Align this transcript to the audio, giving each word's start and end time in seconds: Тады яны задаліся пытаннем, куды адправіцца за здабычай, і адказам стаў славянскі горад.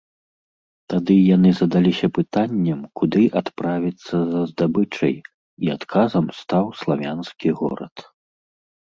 Тады 0.91 1.15
яны 1.35 1.49
задаліся 1.57 2.07
пытаннем, 2.17 2.79
куды 3.01 3.21
адправіцца 3.41 4.17
за 4.33 4.41
здабычай, 4.51 5.13
і 5.67 5.71
адказам 5.75 6.25
стаў 6.39 6.65
славянскі 6.81 7.49
горад. 7.61 7.95